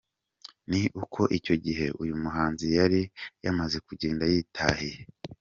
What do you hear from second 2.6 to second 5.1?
yari yamaze kugenda yitahiye.